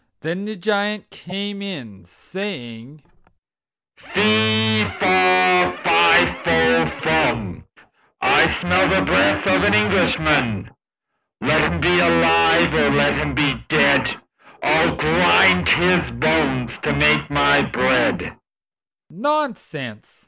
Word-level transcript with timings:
Then 0.21 0.45
the 0.45 0.55
Giant 0.55 1.11
came 1.11 1.61
in, 1.61 2.05
saying: 2.05 3.03
"Fe, 3.97 4.83
fa, 4.97 5.79
fi 5.83 6.41
fo 6.43 6.85
furn, 7.01 7.65
I 8.19 8.51
smell 8.59 8.89
the 8.89 9.03
breath 9.05 9.45
of 9.45 9.61
an 9.63 9.75
Englishman. 9.75 10.71
Let 11.39 11.71
him 11.71 11.83
he 11.83 11.99
alive 11.99 12.73
or 12.73 12.89
let 12.89 13.13
him 13.13 13.35
be 13.35 13.63
dead, 13.69 14.19
I'll 14.63 14.95
grind 14.95 15.69
his 15.69 16.09
bones 16.09 16.71
to 16.81 16.93
make 16.93 17.29
my 17.29 17.61
bread." 17.61 18.35
"Nonsense!" 19.11 20.19